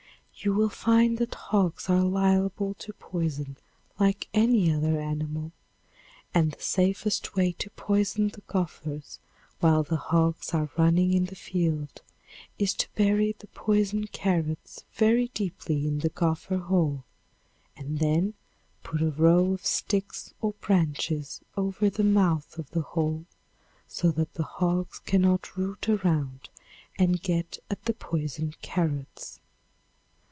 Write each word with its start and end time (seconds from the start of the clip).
You 0.43 0.55
will 0.55 0.69
find 0.69 1.19
that 1.19 1.35
hogs 1.35 1.87
are 1.87 2.01
liable 2.03 2.73
to 2.79 2.93
poison 2.93 3.57
like 3.99 4.27
any 4.33 4.71
other 4.73 4.99
animal, 4.99 5.51
and 6.33 6.51
the 6.53 6.59
safest 6.63 7.35
way 7.35 7.51
to 7.59 7.69
poison 7.71 8.29
the 8.29 8.41
gophers, 8.47 9.19
while 9.59 9.83
the 9.83 9.97
hogs 9.97 10.51
are 10.55 10.71
running 10.75 11.13
in 11.13 11.25
the 11.25 11.35
field 11.35 12.01
is 12.57 12.73
to 12.75 12.87
bury 12.95 13.35
the 13.37 13.49
poisoned 13.49 14.13
carrots 14.13 14.83
very 14.95 15.27
deeply 15.35 15.85
in 15.85 15.99
the 15.99 16.09
gopher 16.09 16.57
hole 16.57 17.03
and 17.77 17.99
then 17.99 18.33
put 18.81 18.99
a 19.03 19.11
row 19.11 19.53
of 19.53 19.63
sticks 19.63 20.33
or 20.41 20.53
branches 20.53 21.41
over 21.55 21.87
the 21.87 22.03
mouth 22.03 22.57
of 22.57 22.67
the 22.71 22.81
hole 22.81 23.25
so 23.87 24.09
that 24.09 24.33
the 24.33 24.41
hogs 24.57 24.97
cannot 25.05 25.55
root 25.55 25.87
around 25.87 26.49
and 26.97 27.21
get 27.21 27.59
at 27.69 27.85
the 27.85 27.93
poisoned 27.93 28.59
carrots. 28.63 29.37